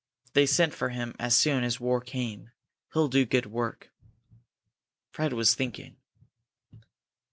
[0.33, 2.49] They sent for him as soon as war came.
[2.91, 3.91] He'll do good work."
[5.11, 5.97] Fred was thinking.